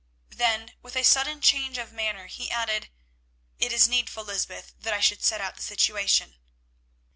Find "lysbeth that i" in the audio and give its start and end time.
4.25-4.99